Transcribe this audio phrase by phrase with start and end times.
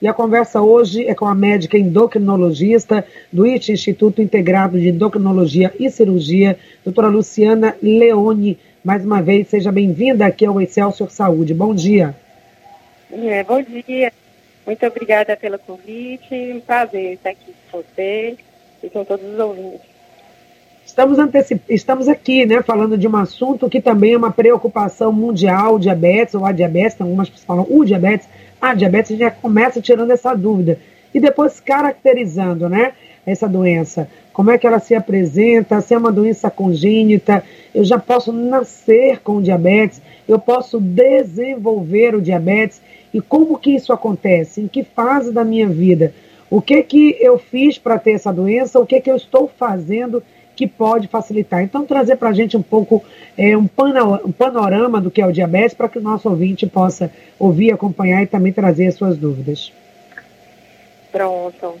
[0.00, 5.74] E a conversa hoje é com a médica endocrinologista do IT, Instituto Integrado de Endocrinologia
[5.76, 8.56] e Cirurgia, doutora Luciana Leone.
[8.84, 11.52] Mais uma vez, seja bem-vinda aqui ao Excelsior Saúde.
[11.52, 12.14] Bom dia.
[13.10, 14.12] É, bom dia.
[14.64, 16.32] Muito obrigada pelo convite.
[16.32, 18.36] Um prazer estar aqui com você
[18.80, 19.80] e com todos os ouvintes.
[20.86, 21.60] Estamos, antecip...
[21.68, 26.46] Estamos aqui, né, falando de um assunto que também é uma preocupação mundial, diabetes ou
[26.46, 28.28] a diabetes, algumas pessoas falam o diabetes,
[28.60, 30.78] a diabetes, já começa tirando essa dúvida.
[31.14, 32.92] E depois caracterizando, né,
[33.24, 34.08] essa doença.
[34.32, 37.42] Como é que ela se apresenta, se é uma doença congênita,
[37.74, 42.80] eu já posso nascer com diabetes, eu posso desenvolver o diabetes,
[43.12, 44.60] e como que isso acontece?
[44.60, 46.12] Em que fase da minha vida?
[46.50, 48.78] O que que eu fiz para ter essa doença?
[48.80, 50.22] O que que eu estou fazendo
[50.58, 51.62] que pode facilitar?
[51.62, 53.04] Então, trazer para a gente um pouco
[53.36, 53.68] é, um,
[54.24, 58.24] um panorama do que é o diabetes para que o nosso ouvinte possa ouvir, acompanhar
[58.24, 59.72] e também trazer as suas dúvidas.
[61.12, 61.76] Pronto.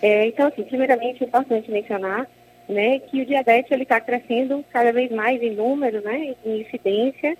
[0.00, 2.28] É, então, assim, primeiramente é importante mencionar
[2.68, 7.36] né, que o diabetes está crescendo cada vez mais em número, né, em incidência,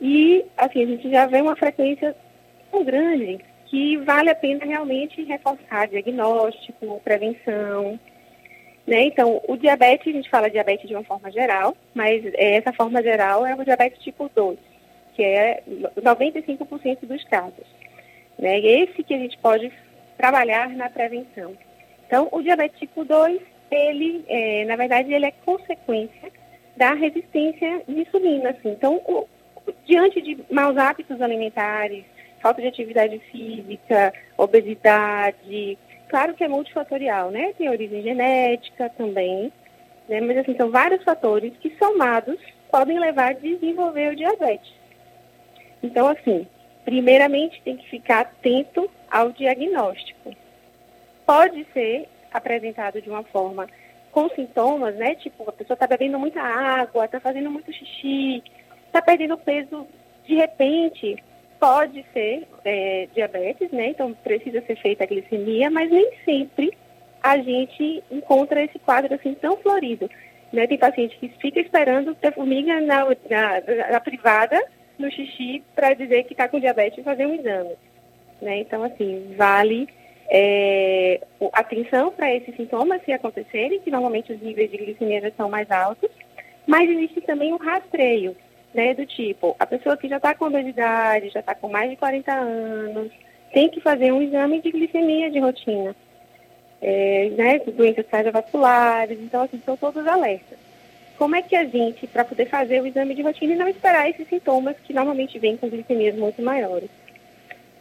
[0.00, 2.16] e assim, a gente já vê uma frequência
[2.72, 7.98] tão grande que vale a pena realmente reforçar diagnóstico, prevenção.
[8.86, 9.02] Né?
[9.02, 13.44] Então, o diabetes, a gente fala diabetes de uma forma geral, mas essa forma geral
[13.44, 14.58] é o diabetes tipo 2,
[15.14, 15.62] que é
[15.98, 17.66] 95% dos casos.
[18.38, 18.60] Né?
[18.60, 19.72] E esse que a gente pode
[20.16, 21.56] trabalhar na prevenção.
[22.06, 26.30] Então, o diabetes tipo 2, ele, é, na verdade, ele é consequência
[26.76, 28.50] da resistência de insulina.
[28.50, 28.70] Assim.
[28.70, 29.26] Então, o,
[29.84, 32.04] diante de maus hábitos alimentares,
[32.40, 35.78] falta de atividade física, obesidade.
[36.08, 37.52] Claro que é multifatorial, né?
[37.58, 39.52] Tem origem genética também,
[40.08, 40.20] né?
[40.20, 42.38] Mas assim, são vários fatores que somados
[42.70, 44.72] podem levar a desenvolver o diabetes.
[45.82, 46.46] Então, assim,
[46.84, 50.34] primeiramente tem que ficar atento ao diagnóstico.
[51.24, 53.66] Pode ser apresentado de uma forma
[54.12, 55.14] com sintomas, né?
[55.16, 58.42] Tipo, a pessoa está bebendo muita água, está fazendo muito xixi,
[58.86, 59.86] está perdendo peso
[60.24, 61.22] de repente,
[61.58, 63.88] pode ser é, diabetes, né?
[63.88, 66.72] Então precisa ser feita a glicemia, mas nem sempre
[67.22, 70.08] a gente encontra esse quadro assim tão florido.
[70.52, 70.66] Né?
[70.66, 74.62] Tem paciente que fica esperando ter formiga na, na, na privada,
[74.98, 77.74] no xixi, para dizer que está com diabetes e fazer um exame.
[78.40, 78.60] Né?
[78.60, 79.88] Então, assim, vale
[80.28, 81.20] é,
[81.52, 85.70] atenção para esses sintomas se acontecerem, que normalmente os níveis de glicemia já são mais
[85.70, 86.10] altos,
[86.66, 88.36] mas existe também um rastreio
[88.76, 91.96] né, do tipo, a pessoa que já está com obesidade, já está com mais de
[91.96, 93.10] 40 anos,
[93.52, 95.96] tem que fazer um exame de glicemia de rotina.
[96.82, 100.58] É, né, doenças cardiovasculares, então assim, são todos alertas.
[101.16, 104.10] Como é que a gente, para poder fazer o exame de rotina e não esperar
[104.10, 106.90] esses sintomas que normalmente vêm com glicemias muito maiores?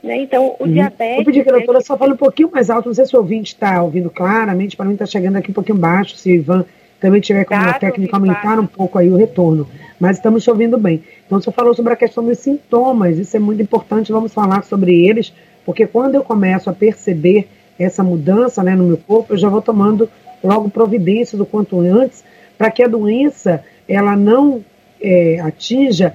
[0.02, 0.18] Né?
[0.20, 0.72] Então, o uhum.
[0.72, 1.16] diabetes...
[1.18, 3.20] Vou pedir que a doutora só fale um pouquinho mais alto, não sei se o
[3.20, 6.66] ouvinte está ouvindo claramente, para mim está chegando aqui um pouquinho baixo, se o Ivan
[7.00, 9.68] também tiver como a técnica aumentar um pouco aí o retorno
[10.00, 11.04] mas estamos te ouvindo bem.
[11.26, 15.06] Então, você falou sobre a questão dos sintomas, isso é muito importante, vamos falar sobre
[15.06, 15.34] eles,
[15.66, 17.48] porque quando eu começo a perceber
[17.78, 20.10] essa mudança né, no meu corpo, eu já vou tomando
[20.44, 22.24] logo providência do quanto antes,
[22.58, 24.64] para que a doença ela não
[25.02, 26.14] é, atinja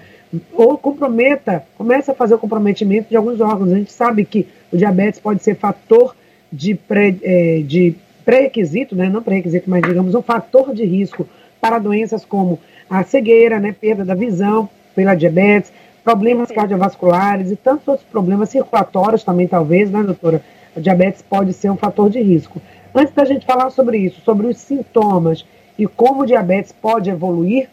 [0.53, 3.73] ou comprometa, comece a fazer o comprometimento de alguns órgãos.
[3.73, 6.15] A gente sabe que o diabetes pode ser fator
[6.53, 11.27] de, pré, é, de pré-requisito, né, não pré-requisito, mas digamos um fator de risco
[11.61, 12.59] para doenças como
[12.89, 15.73] a cegueira, né, perda da visão pela diabetes,
[16.03, 20.43] problemas cardiovasculares e tantos outros problemas circulatórios também, talvez, né, doutora?
[20.77, 22.61] A diabetes pode ser um fator de risco.
[22.95, 25.45] Antes da gente falar sobre isso, sobre os sintomas
[25.79, 27.69] e como o diabetes pode evoluir,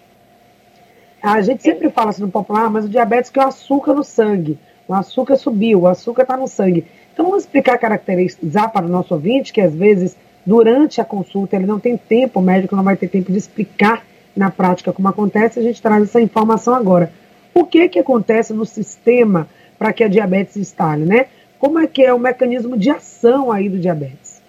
[1.22, 4.04] a gente sempre fala assim no popular, mas o diabetes que é o açúcar no
[4.04, 4.58] sangue.
[4.88, 6.86] O açúcar subiu, o açúcar está no sangue.
[7.12, 10.16] Então vamos explicar, caracterizar para o nosso ouvinte, que às vezes,
[10.48, 14.06] durante a consulta, ele não tem tempo, o médico não vai ter tempo de explicar
[14.34, 17.12] na prática como acontece, a gente traz essa informação agora.
[17.54, 21.26] O que que acontece no sistema para que a diabetes se instale, né?
[21.60, 24.42] Como é que é o mecanismo de ação aí do diabetes?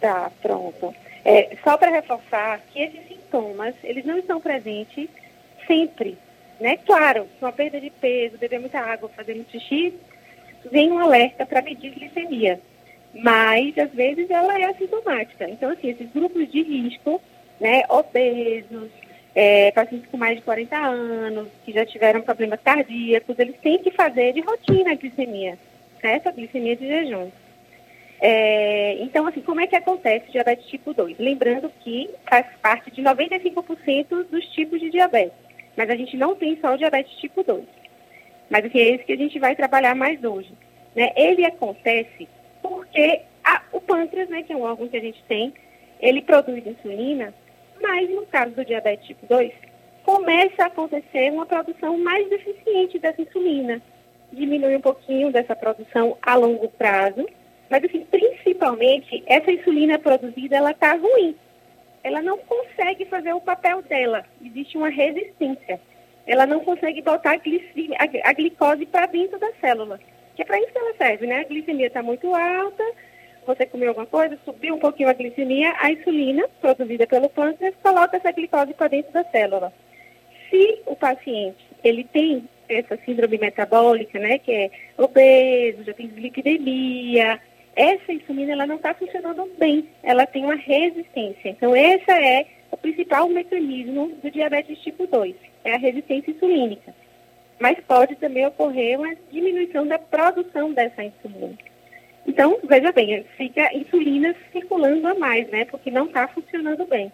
[0.00, 0.94] Tá, pronto.
[1.26, 5.10] É, só para reforçar que esses sintomas, eles não estão presentes
[5.66, 6.16] sempre,
[6.58, 6.78] né?
[6.86, 9.92] Claro, uma perda de peso, beber muita água, fazer muito xixi,
[10.72, 12.58] vem um alerta para medir glicemia.
[13.14, 15.48] Mas, às vezes, ela é assintomática.
[15.48, 17.20] Então, assim, esses grupos de risco
[17.60, 18.90] né, obesos,
[19.34, 23.90] é, pacientes com mais de 40 anos, que já tiveram problemas cardíacos, eles têm que
[23.90, 25.58] fazer de rotina a glicemia,
[26.02, 27.30] essa glicemia de jejum.
[28.22, 31.18] É, então, assim, como é que acontece o diabetes tipo 2?
[31.18, 35.36] Lembrando que faz parte de 95% dos tipos de diabetes,
[35.76, 37.64] mas a gente não tem só o diabetes tipo 2.
[38.50, 40.52] Mas assim, é esse que a gente vai trabalhar mais hoje.
[40.94, 42.28] né, ele acontece
[42.62, 45.52] porque a, o pâncreas, né, que é um órgão que a gente tem,
[46.00, 47.34] ele produz insulina,
[47.80, 49.52] mas no caso do diabetes tipo 2,
[50.04, 53.80] começa a acontecer uma produção mais deficiente dessa insulina.
[54.32, 57.26] Diminui um pouquinho dessa produção a longo prazo,
[57.68, 61.36] mas assim, principalmente essa insulina produzida, ela está ruim.
[62.02, 64.24] Ela não consegue fazer o papel dela.
[64.44, 65.80] Existe uma resistência.
[66.26, 70.00] Ela não consegue botar a, glicose para dentro da célula.
[70.40, 71.40] Que é para isso que ela serve, né?
[71.40, 72.82] A glicemia está muito alta,
[73.46, 78.16] você comeu alguma coisa, subiu um pouquinho a glicemia, a insulina, produzida pelo pâncreas, coloca
[78.16, 79.70] essa glicose para dentro da célula.
[80.48, 87.38] Se o paciente ele tem essa síndrome metabólica, né, que é obeso, já tem dislipidemia,
[87.76, 91.50] essa insulina ela não está funcionando bem, ela tem uma resistência.
[91.50, 96.94] Então, esse é o principal mecanismo do diabetes tipo 2, é a resistência insulínica.
[97.60, 101.56] Mas pode também ocorrer uma diminuição da produção dessa insulina.
[102.26, 105.66] Então, veja bem, fica insulina circulando a mais, né?
[105.66, 107.12] Porque não está funcionando bem.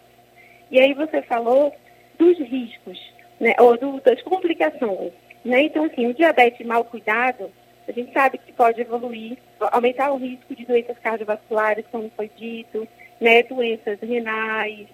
[0.70, 1.74] E aí você falou
[2.16, 3.54] dos riscos, né?
[3.58, 5.12] Ou do, das complicações.
[5.44, 5.62] Né?
[5.62, 7.50] Então, assim, o diabetes mal cuidado,
[7.88, 9.38] a gente sabe que pode evoluir,
[9.72, 12.86] aumentar o risco de doenças cardiovasculares, como foi dito,
[13.20, 13.42] né?
[13.42, 14.86] Doenças renais,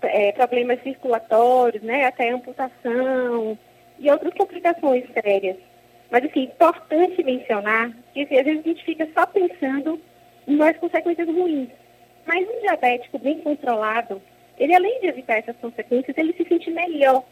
[0.00, 2.06] é, problemas circulatórios, né?
[2.06, 3.58] Até amputação
[4.04, 5.56] e outras complicações sérias.
[6.10, 10.00] Mas, assim, importante mencionar que assim, às vezes a gente fica só pensando
[10.46, 11.70] nas consequências ruins.
[12.26, 14.20] Mas um diabético bem controlado,
[14.58, 17.24] ele além de evitar essas consequências, ele se sente melhor.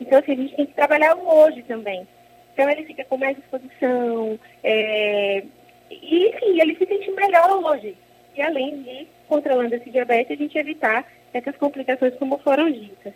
[0.00, 2.06] Então, assim, a gente tem que trabalhar hoje também.
[2.54, 5.44] Então, ele fica com mais disposição, é...
[5.90, 7.96] e, enfim, ele se sente melhor hoje.
[8.36, 13.12] E além de, controlando esse diabetes, a gente evitar essas complicações como foram ditas.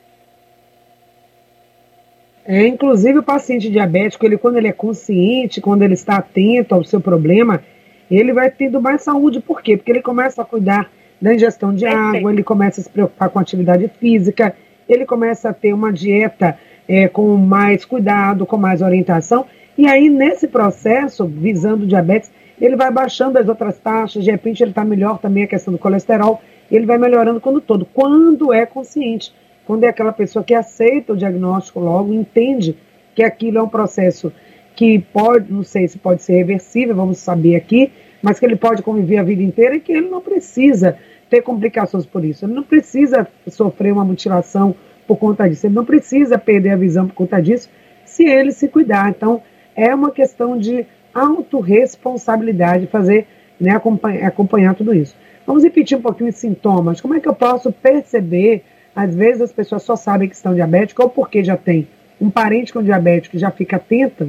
[2.47, 6.85] É, inclusive o paciente diabético, ele quando ele é consciente, quando ele está atento ao
[6.85, 7.63] seu problema,
[8.11, 9.41] ele vai tendo mais saúde.
[9.41, 9.77] Por quê?
[9.77, 13.39] Porque ele começa a cuidar da ingestão de água, ele começa a se preocupar com
[13.39, 14.55] atividade física,
[14.87, 19.47] ele começa a ter uma dieta é, com mais cuidado, com mais orientação.
[19.79, 22.31] E aí, nesse processo, visando o diabetes,
[22.61, 25.79] ele vai baixando as outras taxas, de repente ele está melhor também a questão do
[25.79, 29.33] colesterol, ele vai melhorando quando todo, quando é consciente
[29.67, 32.77] quando é aquela pessoa que aceita o diagnóstico logo, entende
[33.15, 34.33] que aquilo é um processo
[34.75, 38.83] que pode, não sei se pode ser reversível, vamos saber aqui, mas que ele pode
[38.83, 40.99] conviver a vida inteira e que ele não precisa
[41.31, 42.45] ter complicações por isso.
[42.45, 44.75] Ele não precisa sofrer uma mutilação
[45.07, 47.69] por conta disso, ele não precisa perder a visão por conta disso,
[48.05, 49.11] se ele se cuidar.
[49.11, 49.43] Então,
[49.77, 53.27] é uma questão de autorresponsabilidade fazer,
[53.61, 55.15] né, acompanhar, acompanhar tudo isso.
[55.47, 57.01] Vamos repetir um pouquinho os sintomas.
[57.01, 58.65] Como é que eu posso perceber
[58.95, 61.89] às vezes as pessoas só sabem que estão diabéticas ou porque já tem
[62.21, 64.29] um parente com diabético e já fica atenta,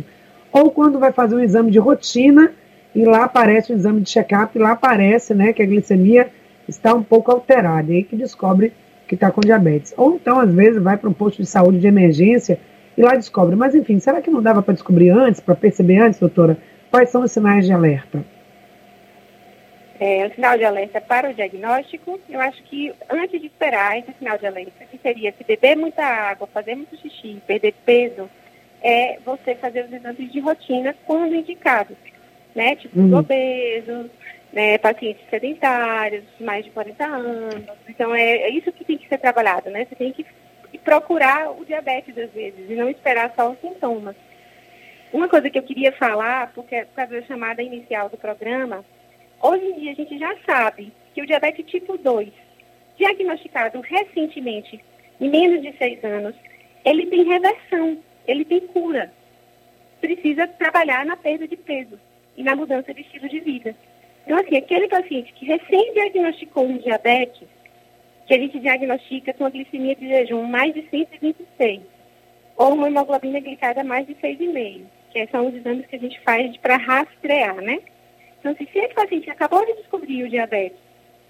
[0.51, 2.51] ou quando vai fazer um exame de rotina
[2.93, 6.29] e lá aparece o exame de check-up e lá aparece né, que a glicemia
[6.67, 8.73] está um pouco alterada, e aí que descobre
[9.07, 9.93] que está com diabetes.
[9.97, 12.59] Ou então, às vezes, vai para um posto de saúde de emergência
[12.97, 13.55] e lá descobre.
[13.55, 16.57] Mas, enfim, será que não dava para descobrir antes, para perceber antes, doutora?
[16.89, 18.25] Quais são os sinais de alerta?
[19.99, 24.11] É, o sinal de alerta para o diagnóstico, eu acho que antes de esperar esse
[24.19, 28.29] sinal de alerta, que seria se beber muita água, fazer muito xixi, perder peso,
[28.83, 31.95] é você fazer os exames de rotina quando indicados,
[32.53, 32.75] né?
[32.75, 33.17] Tipo, uhum.
[33.17, 34.07] obesos,
[34.51, 37.63] né, pacientes sedentários, mais de 40 anos.
[37.87, 39.85] Então, é, é isso que tem que ser trabalhado, né?
[39.85, 40.25] Você tem que
[40.79, 44.15] procurar o diabetes às vezes e não esperar só os sintomas.
[45.11, 48.83] Uma coisa que eu queria falar, porque por causa da chamada inicial do programa,
[49.41, 52.29] Hoje em dia a gente já sabe que o diabetes tipo 2,
[52.97, 54.79] diagnosticado recentemente,
[55.19, 56.35] em menos de seis anos,
[56.83, 59.11] ele tem reversão, ele tem cura.
[60.01, 61.99] Precisa trabalhar na perda de peso
[62.37, 63.75] e na mudança de estilo de vida.
[64.25, 67.47] Então, assim, aquele paciente que recém-diagnosticou um diabetes,
[68.27, 71.81] que a gente diagnostica com a glicemia de jejum mais de 126,
[72.57, 76.57] ou uma hemoglobina glicada mais de 6,5, que são os exames que a gente faz
[76.57, 77.79] para rastrear, né?
[78.45, 80.77] Então, se esse paciente acabou de descobrir o diabetes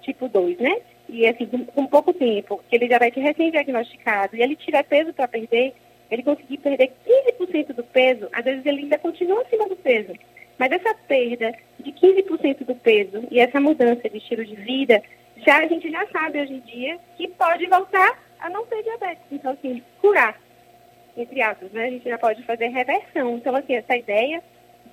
[0.01, 0.81] tipo 2, né?
[1.07, 5.73] E assim, com, pouco tempo, que ele diabetes recém-diagnosticado, e ele tiver peso para perder,
[6.11, 6.91] ele conseguir perder
[7.39, 10.11] 15% do peso, às vezes ele ainda continua acima do peso.
[10.59, 15.01] Mas essa perda de 15% do peso e essa mudança de estilo de vida,
[15.37, 19.23] já a gente já sabe hoje em dia que pode voltar a não ter diabetes.
[19.31, 20.37] Então, assim, curar,
[21.15, 21.85] entre aspas, né?
[21.85, 23.37] A gente já pode fazer reversão.
[23.37, 24.43] Então, assim, essa ideia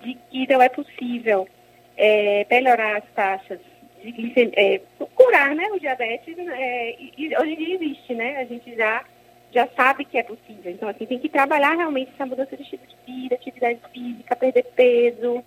[0.03, 1.49] de que não é possível
[1.97, 3.61] é, melhorar as taxas
[4.03, 4.81] de é,
[5.15, 8.39] curar né, o diabetes, é, e, hoje em dia existe, né?
[8.39, 9.05] A gente já,
[9.53, 10.73] já sabe que é possível.
[10.73, 14.65] Então, assim, tem que trabalhar realmente essa mudança de estilo de vida, atividade física, perder
[14.75, 15.43] peso.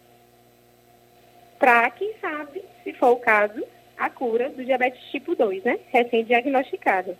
[1.60, 3.62] para, quem sabe, se for o caso,
[3.98, 5.80] a cura do diabetes tipo 2, né?
[5.92, 7.16] Recém-diagnosticado.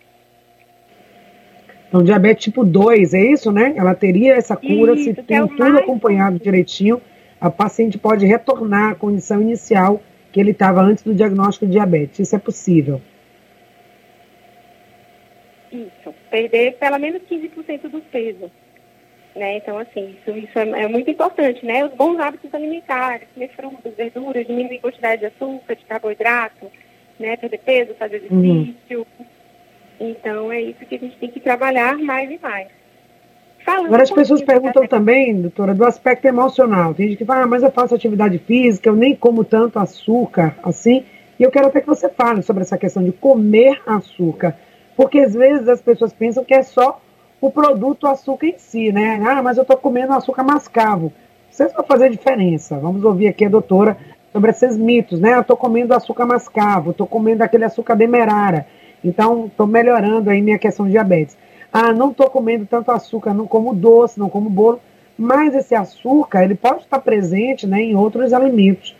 [1.88, 3.74] Então, diabetes tipo 2, é isso, né?
[3.76, 7.00] Ela teria essa cura isso, se tem é tudo acompanhado direitinho.
[7.40, 10.00] A paciente pode retornar à condição inicial
[10.32, 12.18] que ele estava antes do diagnóstico de diabetes.
[12.20, 13.00] Isso é possível.
[15.72, 18.50] Isso, perder pelo menos 15% do peso.
[19.34, 19.58] Né?
[19.58, 21.84] Então, assim, isso, isso é, é, muito importante, né?
[21.84, 26.72] Os bons hábitos alimentares, comer frutas, verduras, diminuir a quantidade de açúcar, de carboidrato,
[27.20, 27.36] né?
[27.36, 28.44] Perder peso, fazer uhum.
[28.44, 29.06] exercício.
[29.18, 29.26] Uhum.
[30.00, 32.68] Então, é isso que a gente tem que trabalhar mais e mais.
[33.66, 34.96] Falando Agora, as pessoas perguntam até...
[34.96, 36.94] também, doutora, do aspecto emocional.
[36.94, 40.56] Tem gente que fala, ah, mas eu faço atividade física, eu nem como tanto açúcar,
[40.62, 41.04] assim.
[41.36, 44.56] E eu quero até que você fale sobre essa questão de comer açúcar.
[44.96, 47.00] Porque às vezes as pessoas pensam que é só
[47.40, 49.20] o produto açúcar em si, né?
[49.26, 51.12] Ah, mas eu estou comendo açúcar mascavo.
[51.50, 52.78] Vocês vão fazer diferença.
[52.78, 53.96] Vamos ouvir aqui a doutora
[54.32, 55.34] sobre esses mitos, né?
[55.34, 58.64] Eu estou comendo açúcar mascavo, estou comendo aquele açúcar demerara.
[59.02, 61.36] Então, estou melhorando aí minha questão de diabetes.
[61.72, 64.80] Ah, não estou comendo tanto açúcar, não como doce, não como bolo.
[65.18, 68.94] Mas esse açúcar, ele pode estar presente né, em outros alimentos.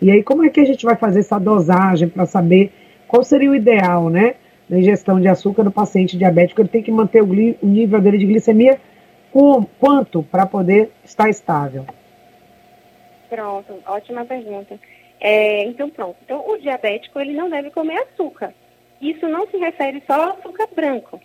[0.00, 2.72] E aí, como é que a gente vai fazer essa dosagem para saber
[3.08, 4.34] qual seria o ideal, né?
[4.72, 8.16] na ingestão de açúcar do paciente diabético, ele tem que manter o, o nível dele
[8.16, 8.80] de glicemia
[9.30, 11.84] com quanto para poder estar estável?
[13.28, 14.80] Pronto, ótima pergunta.
[15.20, 16.16] É, então, pronto.
[16.24, 18.54] Então, o diabético, ele não deve comer açúcar.
[18.98, 21.20] Isso não se refere só ao açúcar branco.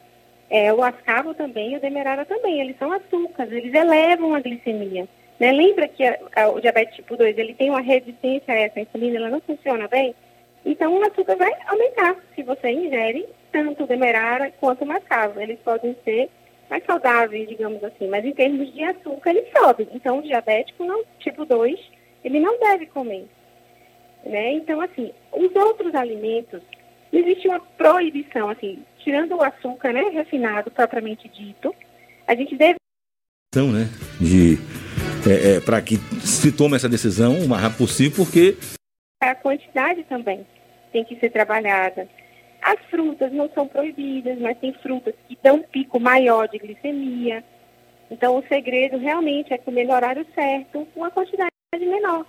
[0.50, 5.08] É, o ascavo também o demerara também, eles são açúcares, eles elevam a glicemia.
[5.39, 5.51] Né?
[5.51, 9.18] Lembra que a, a, o diabetes tipo 2, ele tem uma resistência a essa insulina,
[9.18, 10.16] ela não funciona bem?
[10.66, 15.39] Então, o açúcar vai aumentar se você ingere tanto demerara quanto mascavo.
[15.39, 16.30] Eles podem ser
[16.70, 19.88] mais saudáveis, digamos assim, mas em termos de açúcar, eles sobem.
[19.94, 21.80] Então, o diabético não, tipo 2,
[22.24, 23.27] ele não deve comer.
[24.25, 24.54] Né?
[24.54, 26.62] Então, assim, os outros alimentos,
[27.13, 31.74] existe uma proibição, assim, tirando o açúcar, né, refinado, propriamente dito,
[32.28, 32.76] a gente deve...
[33.48, 33.88] Então, né,
[34.20, 34.58] de...
[35.26, 38.58] É, é, para que se tome essa decisão o mais rápido possível, porque...
[39.22, 40.46] A quantidade também
[40.92, 42.10] tem que ser trabalhada.
[42.62, 47.42] As frutas não são proibidas, mas tem frutas que dão um pico maior de glicemia.
[48.12, 52.26] Então, o segredo realmente é comer no horário certo, uma quantidade menor.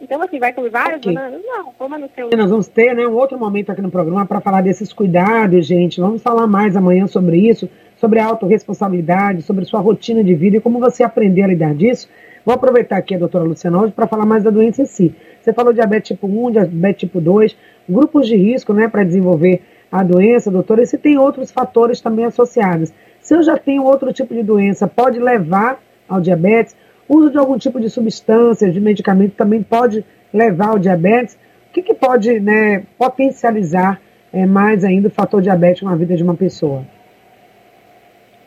[0.00, 1.12] Então, assim, vai comer várias okay.
[1.12, 1.40] bananas?
[1.44, 2.30] Não, coma no seu.
[2.36, 6.00] Nós vamos ter né, um outro momento aqui no programa para falar desses cuidados, gente.
[6.00, 10.60] Vamos falar mais amanhã sobre isso, sobre a autorresponsabilidade, sobre sua rotina de vida e
[10.60, 12.08] como você aprender a lidar disso.
[12.44, 15.14] Vou aproveitar aqui a doutora Luciana hoje para falar mais da doença em si.
[15.42, 17.56] Você falou diabetes tipo 1, diabetes tipo 2,
[17.88, 22.24] grupos de risco né, para desenvolver a doença, doutora, e se tem outros fatores também
[22.24, 22.92] associados.
[23.20, 26.76] Se eu já tenho outro tipo de doença, pode levar ao diabetes?
[27.08, 31.38] Uso de algum tipo de substância, de medicamento também pode levar ao diabetes?
[31.70, 34.00] O que, que pode né, potencializar
[34.32, 36.84] é, mais ainda o fator diabético na vida de uma pessoa?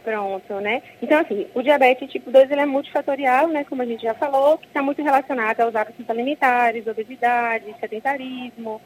[0.03, 0.81] Pronto, né?
[1.01, 3.63] Então, assim, o diabetes tipo 2 ele é multifatorial, né?
[3.63, 8.81] Como a gente já falou, que está muito relacionado aos hábitos alimentares, obesidade, sedentarismo.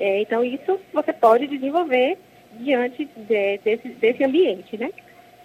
[0.00, 2.18] É, então, isso você pode desenvolver
[2.58, 4.90] diante de, desse, desse ambiente, né?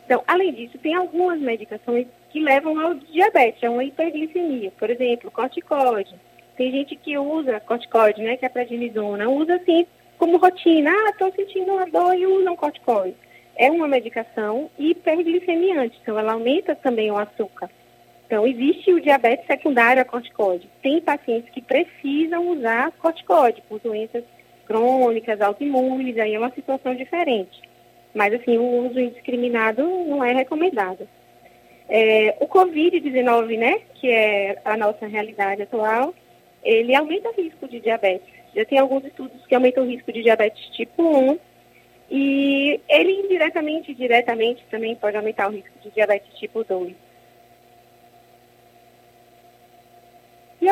[0.06, 4.72] Então, além disso, tem algumas medicações que levam ao diabetes, a uma hiperglicemia.
[4.78, 6.16] Por exemplo, corticoide.
[6.56, 8.38] Tem gente que usa corticoide, né?
[8.38, 9.30] Que é prednisona.
[9.30, 9.86] Usa, assim,
[10.18, 10.92] como rotina.
[10.92, 13.16] Ah, estou sentindo uma dor e usa um corticoide
[13.60, 17.70] é uma medicação hiperglicemiante, então ela aumenta também o açúcar.
[18.26, 20.70] Então, existe o diabetes secundário a corticoide.
[20.82, 24.24] Tem pacientes que precisam usar corticoide por doenças
[24.66, 27.62] crônicas, autoimunes, aí é uma situação diferente.
[28.16, 31.06] Mas, assim, o uso indiscriminado não é recomendado.
[31.90, 36.14] É, o Covid-19, né, que é a nossa realidade atual,
[36.64, 38.28] ele aumenta o risco de diabetes.
[38.56, 41.40] Já tem alguns estudos que aumentam o risco de diabetes tipo 1
[42.12, 46.94] e ele indiretamente e diretamente também pode aumentar o risco de diabetes tipo 2.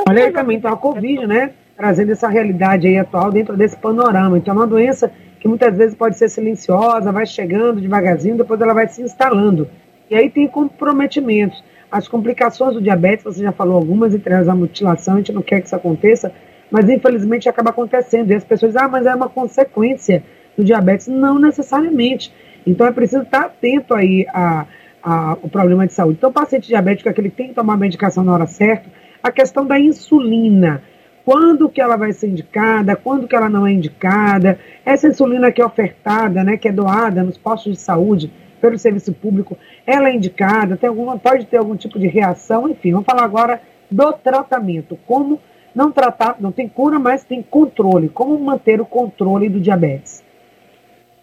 [0.08, 1.54] Olha aí também, então a Covid, né?
[1.76, 4.38] Trazendo essa realidade aí atual dentro desse panorama.
[4.38, 8.74] Então é uma doença que muitas vezes pode ser silenciosa, vai chegando devagarzinho, depois ela
[8.74, 9.70] vai se instalando.
[10.10, 11.64] E aí tem comprometimentos.
[11.92, 15.42] As complicações do diabetes, você já falou algumas, entre elas a mutilação, a gente não
[15.42, 16.32] quer que isso aconteça,
[16.70, 18.32] mas infelizmente acaba acontecendo.
[18.32, 20.24] E as pessoas, ah, mas é uma consequência
[20.58, 21.08] do diabetes?
[21.08, 22.34] Não necessariamente.
[22.66, 24.66] Então é preciso estar atento aí a,
[25.02, 26.18] a, ao problema de saúde.
[26.18, 28.90] Então, o paciente diabético é que tem que tomar a medicação na hora certa.
[29.24, 30.84] A questão da insulina.
[31.24, 34.60] Quando que ela vai ser indicada, quando que ela não é indicada.
[34.86, 39.14] Essa insulina que é ofertada, né, que é doada nos postos de saúde pelo serviço
[39.14, 43.24] público, ela é indicada, tem alguma, pode ter algum tipo de reação, enfim, vamos falar
[43.24, 45.40] agora do tratamento, como
[45.74, 48.10] não tratar, não tem cura, mas tem controle.
[48.10, 50.24] Como manter o controle do diabetes?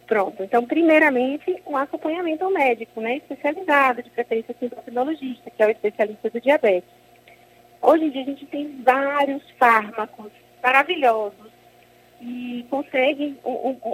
[0.07, 0.43] Pronto.
[0.43, 6.41] Então, primeiramente, um acompanhamento médico, né, especializado, de preferência endocrinologista, que é o especialista do
[6.41, 6.89] diabetes.
[7.83, 10.31] Hoje em dia a gente tem vários fármacos
[10.63, 11.54] maravilhosos
[12.27, 13.39] e consegue,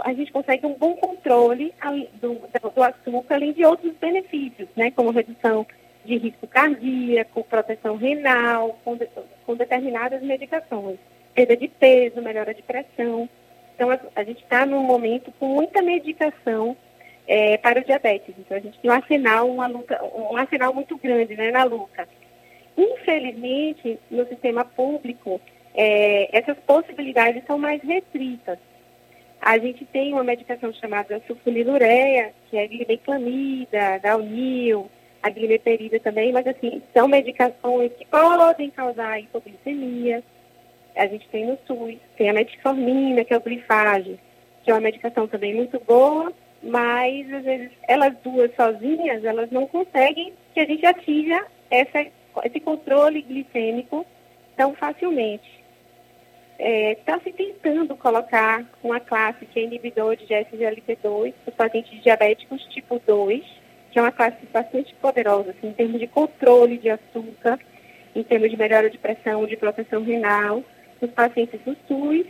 [0.04, 1.74] a gente consegue um bom controle
[2.22, 2.34] do,
[2.70, 5.66] do açúcar, além de outros benefícios, né, como redução
[6.04, 9.08] de risco cardíaco, proteção renal, com, de,
[9.44, 10.96] com determinadas medicações,
[11.34, 13.28] perda de peso, melhora de pressão.
[13.74, 16.76] Então, a, a gente está num momento com muita medicação
[17.26, 18.34] é, para o diabetes.
[18.38, 22.08] Então, a gente tem um arsenal, uma luta, um arsenal muito grande né, na luta.
[22.78, 25.40] Infelizmente, no sistema público,
[25.74, 28.58] é, essas possibilidades são mais restritas.
[29.40, 34.90] A gente tem uma medicação chamada sulfonilureia, que é glibenclamida, daunil,
[35.22, 40.22] a glimeperida também, mas assim, são medicações que podem causar hipoglicemia.
[40.94, 44.18] A gente tem no SUS, tem a metformina, que é o glifage,
[44.62, 49.66] que é uma medicação também muito boa, mas às vezes elas duas sozinhas, elas não
[49.66, 52.06] conseguem que a gente atinja essa,
[52.44, 54.04] esse controle glicêmico
[54.56, 55.59] tão facilmente
[56.60, 62.02] está é, tá se tentando colocar uma classe que é inibidor de SGLT2 para pacientes
[62.02, 63.42] diabéticos tipo 2,
[63.90, 67.58] que é uma classe bastante poderosa assim, em termos de controle de açúcar,
[68.14, 70.62] em termos de melhora de pressão, de proteção renal,
[71.00, 72.26] nos pacientes do SUS,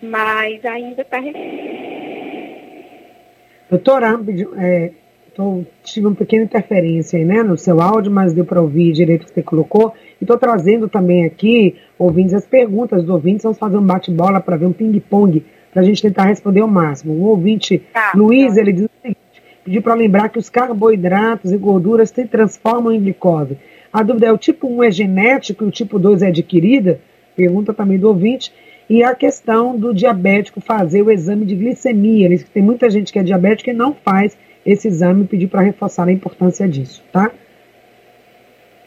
[0.00, 1.18] mas ainda está.
[3.68, 4.20] Doutora,
[4.58, 4.92] é,
[5.34, 9.22] tô, tive uma pequena interferência aí, né, no seu áudio, mas deu para ouvir direito
[9.22, 9.92] o que você colocou.
[10.20, 13.42] E estou trazendo também aqui, ouvintes, as perguntas dos ouvintes.
[13.42, 17.12] Vamos fazer um bate-bola para ver um ping-pong, para a gente tentar responder o máximo.
[17.12, 18.60] O ouvinte tá, Luiz, tá.
[18.60, 23.00] ele diz o seguinte: pediu para lembrar que os carboidratos e gorduras se transformam em
[23.00, 23.58] glicose.
[23.92, 27.00] A dúvida é: o tipo 1 é genético e o tipo 2 é adquirida?
[27.36, 28.52] Pergunta também do ouvinte.
[28.88, 32.28] E a questão do diabético fazer o exame de glicemia.
[32.52, 36.12] Tem muita gente que é diabética e não faz esse exame, pedir para reforçar a
[36.12, 37.30] importância disso, tá?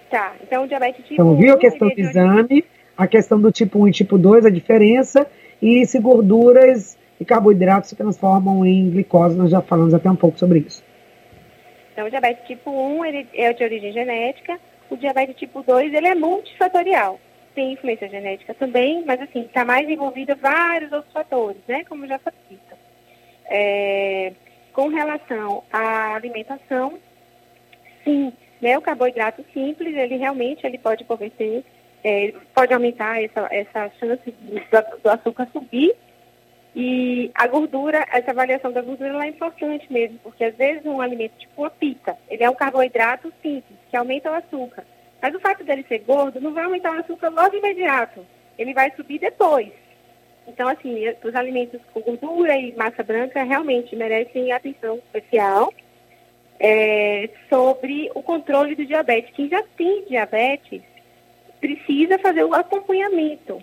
[0.09, 1.29] Tá, então o diabetes tipo então, 1...
[1.29, 2.65] Então, viu a questão do exame,
[2.97, 5.27] a questão do tipo 1 e tipo 2, a diferença,
[5.61, 10.37] e se gorduras e carboidratos se transformam em glicose, nós já falamos até um pouco
[10.39, 10.83] sobre isso.
[11.93, 14.59] Então, o diabetes tipo 1 ele é de origem genética,
[14.89, 17.19] o diabetes tipo 2 ele é multifatorial.
[17.53, 21.83] Tem influência genética também, mas assim, está mais envolvido vários outros fatores, né?
[21.89, 22.75] Como já foi dito.
[23.49, 24.31] É,
[24.77, 26.99] com relação à alimentação,
[28.03, 31.63] sim, né, o carboidrato simples, ele realmente ele pode converter,
[32.03, 35.95] é, pode aumentar essa, essa chance do, do, açúcar subir.
[36.75, 41.39] E a gordura, essa avaliação da gordura é importante mesmo, porque às vezes um alimento
[41.39, 44.85] tipo uma pizza, ele é um carboidrato simples, que aumenta o açúcar.
[45.19, 48.23] Mas o fato dele ser gordo não vai aumentar o açúcar logo imediato.
[48.59, 49.71] Ele vai subir depois.
[50.47, 55.73] Então, assim, os alimentos com gordura e massa branca realmente merecem atenção especial
[56.59, 59.35] é, sobre o controle do diabetes.
[59.35, 60.81] Quem já tem diabetes
[61.59, 63.61] precisa fazer o acompanhamento.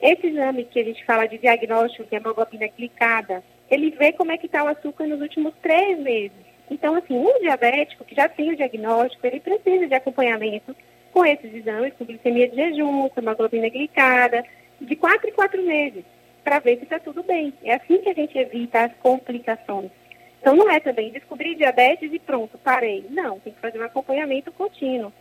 [0.00, 4.38] Esse exame que a gente fala de diagnóstico de hemoglobina glicada, ele vê como é
[4.38, 6.32] que está o açúcar nos últimos três meses.
[6.70, 10.74] Então, assim, um diabético que já tem o diagnóstico, ele precisa de acompanhamento
[11.12, 14.44] com esses exames, com glicemia de jejum, com hemoglobina glicada,
[14.86, 16.04] de quatro em quatro meses,
[16.44, 17.52] para ver se está tudo bem.
[17.62, 19.90] É assim que a gente evita as complicações.
[20.40, 23.06] Então não é também descobrir diabetes e pronto, parei.
[23.10, 25.12] Não, tem que fazer um acompanhamento contínuo,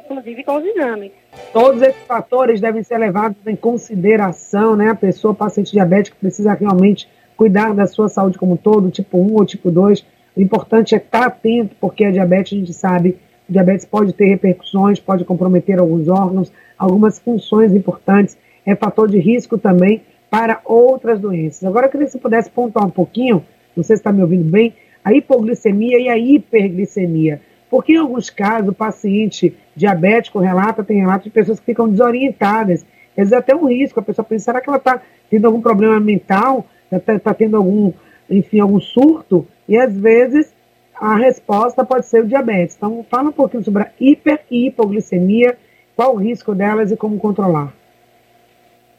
[0.00, 1.12] inclusive com os exames.
[1.52, 4.90] Todos esses fatores devem ser levados em consideração, né?
[4.90, 9.34] A pessoa paciente diabética precisa realmente cuidar da sua saúde como um todo, tipo 1
[9.34, 10.04] ou tipo 2.
[10.36, 13.16] O importante é estar atento, porque a diabetes, a gente sabe,
[13.48, 19.58] diabetes pode ter repercussões, pode comprometer alguns órgãos, algumas funções importantes, é fator de risco
[19.58, 21.64] também para outras doenças.
[21.64, 23.44] Agora, eu queria que você pudesse pontuar um pouquinho
[23.76, 24.74] não sei se está me ouvindo bem,
[25.04, 27.40] a hipoglicemia e a hiperglicemia.
[27.68, 32.86] Porque em alguns casos o paciente diabético relata, tem relatos de pessoas que ficam desorientadas.
[33.10, 35.98] Às vezes até um risco, a pessoa pensa, será que ela está tendo algum problema
[35.98, 36.66] mental?
[36.90, 37.92] Está tá tendo algum,
[38.30, 39.46] enfim, algum surto?
[39.68, 40.54] E às vezes
[40.94, 42.76] a resposta pode ser o diabetes.
[42.76, 45.58] Então fala um pouquinho sobre a hiper e hipoglicemia,
[45.96, 47.72] qual o risco delas e como controlar.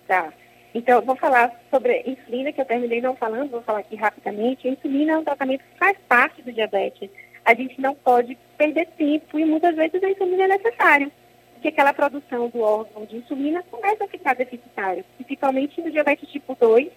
[0.08, 0.32] Tá.
[0.74, 4.68] Então, vou falar sobre insulina, que eu terminei não falando, vou falar aqui rapidamente.
[4.68, 7.10] A insulina é um tratamento que faz parte do diabetes.
[7.46, 11.10] A gente não pode perder tempo e muitas vezes a insulina é necessária,
[11.54, 16.56] porque aquela produção do órgão de insulina começa a ficar deficitária, principalmente no diabetes tipo
[16.60, 16.92] 2,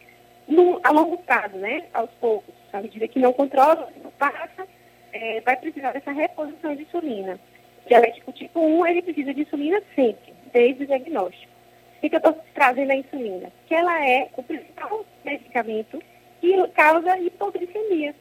[0.49, 1.85] no, a longo prazo, né?
[1.93, 2.55] Aos poucos.
[2.73, 4.67] À medida que não controla, passa,
[5.13, 7.39] é, vai precisar dessa reposição de insulina.
[7.87, 11.58] Diabético tipo 1, ele precisa de insulina sempre, desde o diagnóstico.
[12.01, 13.53] Que eu estou trazendo a insulina?
[13.67, 16.01] Que ela é o principal medicamento
[16.41, 18.15] que causa hipoglicemia,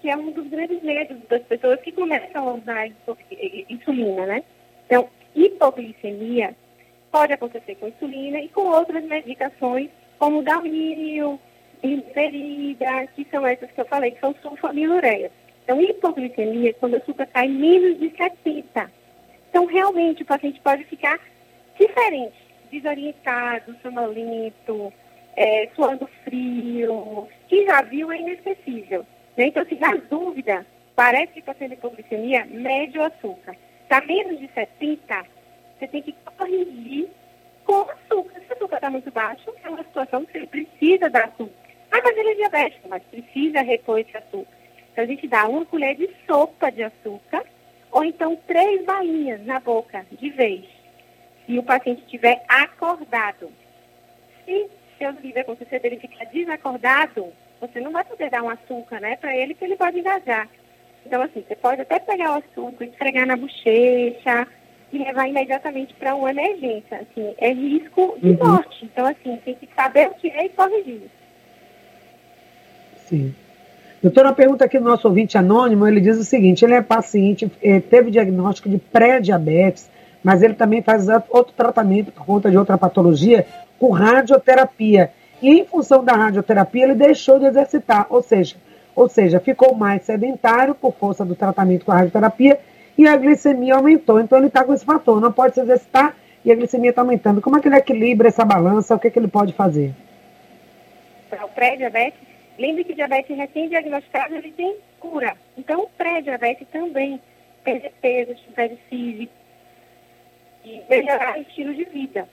[0.00, 2.88] que é um dos grandes medos das pessoas que começam a usar
[3.70, 4.44] insulina, né?
[4.86, 6.56] Então, hipoglicemia
[7.10, 11.38] pode acontecer com insulina e com outras medicações, como dalmínio,
[12.12, 15.30] ferida, que são essas que eu falei, que são sulfonilureias.
[15.62, 18.90] Então, hipoglicemia é quando o açúcar cai menos de 70.
[19.48, 21.18] Então, realmente, o paciente pode ficar
[21.78, 22.36] diferente,
[22.74, 24.92] desorientado, sonolento,
[25.36, 27.28] é, suando frio.
[27.48, 29.06] Quem já viu é inesquecível.
[29.36, 29.46] Né?
[29.46, 33.56] Então, se na dúvida, parece que está tendo hipoglicemia, mede o açúcar.
[33.82, 35.26] Está menos de 70,
[35.78, 37.08] você tem que corrigir
[37.64, 38.40] com açúcar.
[38.40, 41.52] Se o açúcar está muito baixo, é uma situação que você precisa dar açúcar.
[41.90, 44.56] Ah, mas ele é diabético, mas precisa repor esse açúcar.
[44.92, 47.44] Então, a gente dá uma colher de sopa de açúcar,
[47.90, 50.64] ou então três balinhas na boca, de vez,
[51.46, 53.50] se o paciente estiver acordado.
[54.44, 59.16] Se Deus livre acontecer dele ficar desacordado, você não vai poder dar um açúcar, né,
[59.16, 60.48] para ele, que ele pode engajar.
[61.06, 64.46] Então, assim, você pode até pegar o açúcar, esfregar na bochecha
[64.92, 66.98] e levar imediatamente para uma emergência.
[66.98, 68.38] Assim, é risco de uhum.
[68.38, 68.84] morte.
[68.84, 71.02] Então, assim, tem que saber o que é e corrigir.
[73.06, 73.34] Sim.
[74.02, 77.50] Doutora, uma pergunta aqui do nosso ouvinte anônimo, ele diz o seguinte, ele é paciente,
[77.62, 79.88] eh, teve diagnóstico de pré-diabetes,
[80.24, 83.46] mas ele também faz outro tratamento por conta de outra patologia
[83.78, 85.12] com radioterapia.
[85.42, 88.56] E em função da radioterapia, ele deixou de exercitar, ou seja,
[88.96, 92.58] ou seja, ficou mais sedentário por força do tratamento com a radioterapia
[92.96, 94.18] e a glicemia aumentou.
[94.18, 97.42] Então ele está com esse fator, não pode se exercitar e a glicemia está aumentando.
[97.42, 98.94] Como é que ele equilibra essa balança?
[98.94, 99.92] O que, é que ele pode fazer?
[101.28, 102.24] Para o pré-diabetes,
[102.58, 105.36] Lembre que diabetes recém-diagnosticado ele tem cura.
[105.58, 107.20] Então, o pré-diabetes também
[107.64, 109.32] perder peso, atividade física
[110.64, 112.28] e melhorar o estilo de vida.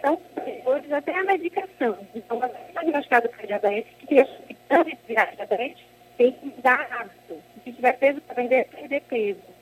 [0.00, 1.96] São superiores até a medicação.
[2.14, 4.26] Então, uma vez diagnosticado pré-diabetes, que tem
[4.68, 5.84] chance de diabetes,
[6.18, 7.42] tem que mudar hábito.
[7.64, 9.56] Se tiver peso para perder, perder peso.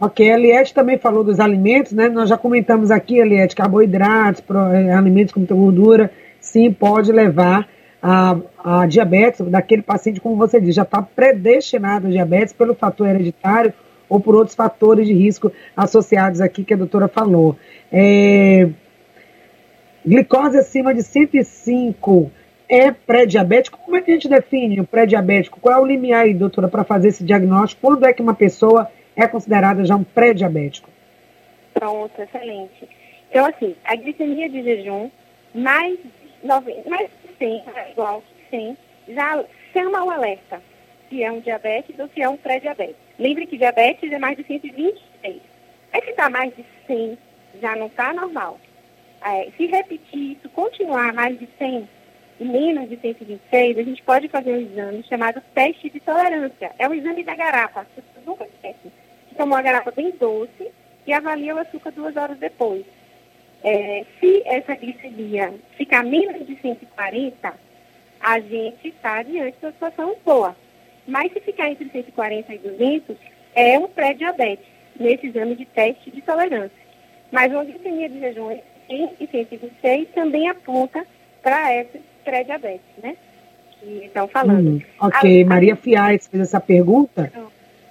[0.00, 2.08] Ok, a Eliette também falou dos alimentos, né?
[2.08, 7.68] Nós já comentamos aqui, Eliette, carboidratos, eh, alimentos com muita gordura, sim, pode levar
[8.02, 13.08] a, a diabetes daquele paciente, como você diz, já está predestinado a diabetes pelo fator
[13.08, 13.74] hereditário
[14.10, 17.56] ou por outros fatores de risco associados aqui que a doutora falou.
[17.90, 18.68] É,
[20.04, 22.30] glicose acima de 105
[22.68, 23.78] é pré-diabético?
[23.78, 25.60] Como é que a gente define o pré-diabético?
[25.60, 27.80] Qual é o limiar aí, doutora, para fazer esse diagnóstico?
[27.80, 30.90] Quando é que uma pessoa é considerada já um pré-diabético?
[31.72, 32.88] Pronto, excelente.
[33.30, 35.08] Então, assim, a glicemia de jejum,
[35.54, 35.98] mais,
[36.42, 38.76] 90, mais de 100, né, igual que 100,
[39.08, 40.60] já chama o alerta
[41.08, 43.09] se é um diabetes ou se é um pré-diabetes.
[43.20, 45.40] Lembre que diabetes é mais de 126.
[45.92, 47.18] Aí se está mais de 100,
[47.62, 48.58] já não está normal.
[49.24, 51.88] É, se repetir isso, continuar mais de 100
[52.40, 56.72] e menos de 126, a gente pode fazer um exame chamado teste de tolerância.
[56.78, 57.86] É o exame da garapa.
[57.94, 58.90] Pessoas nunca esquecem
[59.40, 60.70] toma uma garrafa bem doce
[61.06, 62.84] e avalia o açúcar duas horas depois.
[63.64, 67.54] É, se essa glicemia ficar menos de 140,
[68.20, 70.54] a gente está diante de uma situação boa.
[71.10, 73.16] Mas se ficar entre 140 e 200,
[73.54, 74.64] é um pré-diabetes,
[74.98, 76.70] nesse exame de teste de tolerância.
[77.30, 78.50] Mas uma glicemia de jejum
[78.88, 81.04] entre 126 também aponta
[81.42, 83.16] para esse pré-diabetes, né?
[83.80, 84.76] Que estão falando.
[84.76, 85.76] Hum, ok, a, Maria a...
[85.76, 87.30] Fiais fez essa pergunta.
[87.34, 87.50] Não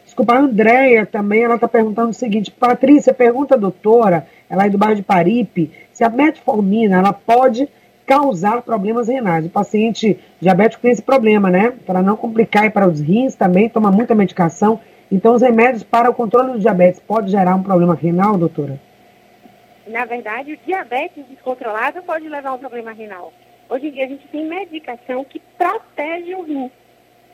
[0.09, 4.69] Desculpa, a Andréia também, ela está perguntando o seguinte, Patrícia, pergunta a doutora, ela é
[4.69, 7.69] do bairro de Paripe, se a metformina, ela pode
[8.09, 9.45] causar problemas renais.
[9.45, 11.71] O paciente diabético tem esse problema, né?
[11.85, 14.79] Para não complicar e para os rins também, toma muita medicação.
[15.11, 18.79] Então, os remédios para o controle do diabetes pode gerar um problema renal, doutora?
[19.85, 23.31] Na verdade, o diabetes descontrolado pode levar a um problema renal.
[23.69, 26.71] Hoje em dia, a gente tem medicação que protege o rim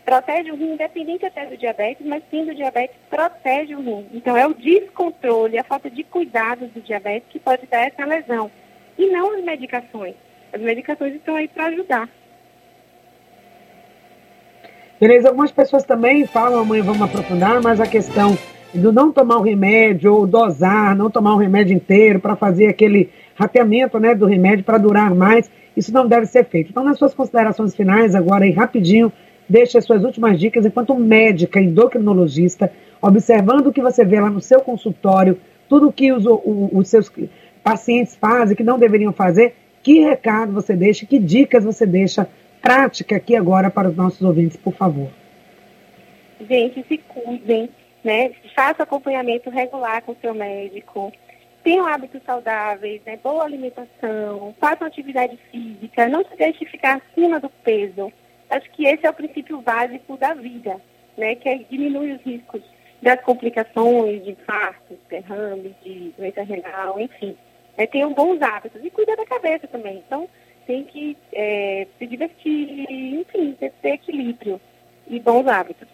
[0.05, 4.05] protege o rim independente até do diabetes, mas sim do diabetes protege o rim.
[4.13, 8.51] Então é o descontrole, a falta de cuidado do diabetes que pode dar essa lesão.
[8.99, 10.13] E não as medicações.
[10.55, 12.07] As medicações estão aí para ajudar.
[14.97, 18.37] Beleza, algumas pessoas também falam, amanhã vamos aprofundar, mas a questão
[18.73, 23.09] do não tomar o remédio ou dosar, não tomar o remédio inteiro para fazer aquele
[23.35, 26.69] rateamento né, do remédio para durar mais, isso não deve ser feito.
[26.69, 29.11] Então, nas suas considerações finais, agora aí rapidinho,
[29.49, 34.39] deixe as suas últimas dicas enquanto médica endocrinologista, observando o que você vê lá no
[34.39, 35.37] seu consultório,
[35.67, 37.11] tudo o que os, o, os seus
[37.61, 39.53] pacientes fazem que não deveriam fazer,
[39.85, 42.27] que recado você deixa, que dicas você deixa
[42.59, 45.09] prática aqui agora para os nossos ouvintes, por favor.
[46.49, 47.69] Gente, se cuidem,
[48.03, 48.31] né?
[48.55, 51.13] Faça acompanhamento regular com seu médico.
[51.65, 57.49] tenham hábitos saudáveis, né, boa alimentação, façam atividade física, não se deixe ficar acima do
[57.49, 58.13] peso.
[58.51, 60.79] Acho que esse é o princípio básico da vida,
[61.17, 62.61] né, que é diminuir os riscos
[63.01, 67.35] das complicações de infartos, derrames, de doença renal, enfim.
[67.77, 70.03] É, tenham bons hábitos e cuida da cabeça também.
[70.05, 70.27] Então,
[70.65, 74.59] tem que é, se divertir, enfim, ter, ter equilíbrio
[75.07, 75.87] e bons hábitos.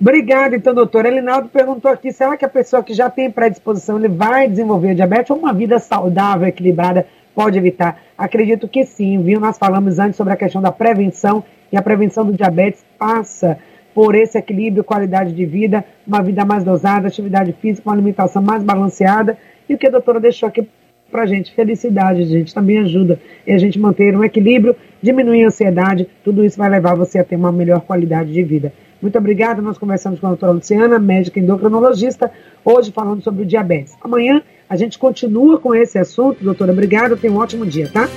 [0.00, 1.06] Obrigada, então, doutor.
[1.06, 5.30] Elinaldo perguntou aqui, será que a pessoa que já tem predisposição, ele vai desenvolver diabetes
[5.30, 8.02] ou uma vida saudável, equilibrada, pode evitar?
[8.18, 9.38] Acredito que sim, viu?
[9.38, 13.58] Nós falamos antes sobre a questão da prevenção e a prevenção do diabetes passa
[13.94, 18.62] por esse equilíbrio, qualidade de vida, uma vida mais dosada, atividade física, uma alimentação mais
[18.62, 19.36] balanceada.
[19.68, 20.66] E o que a doutora deixou aqui
[21.10, 26.08] para a gente, felicidade, gente, também ajuda a gente manter um equilíbrio, diminuir a ansiedade,
[26.24, 28.72] tudo isso vai levar você a ter uma melhor qualidade de vida.
[29.02, 29.60] Muito obrigada.
[29.60, 32.30] Nós conversamos com a doutora Luciana, médica endocrinologista,
[32.64, 33.96] hoje falando sobre o diabetes.
[34.00, 36.42] Amanhã a gente continua com esse assunto.
[36.42, 37.16] Doutora, obrigada.
[37.16, 38.08] Tenha um ótimo dia, tá?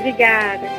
[0.00, 0.66] Obrigada.